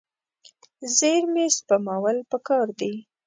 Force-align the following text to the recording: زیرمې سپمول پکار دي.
زیرمې 0.97 1.45
سپمول 1.57 2.17
پکار 2.31 2.67
دي. 2.79 2.93